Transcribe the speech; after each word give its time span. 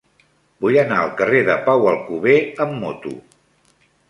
Vull 0.63 0.77
anar 0.83 0.97
al 1.01 1.11
carrer 1.19 1.41
de 1.49 1.57
Pau 1.67 1.85
Alcover 1.93 2.39
amb 2.67 2.81
moto. 2.87 3.15